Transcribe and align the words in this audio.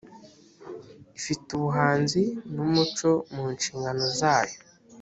ifite 1.17 1.47
ubuhanzi 1.57 2.21
n 2.53 2.55
umuco 2.65 3.09
mu 3.33 3.45
nshingano 3.55 4.03
zayo 4.19 4.57